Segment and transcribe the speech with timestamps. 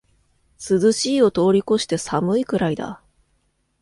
[0.57, 3.03] 涼しいを通りこして寒いくらいだ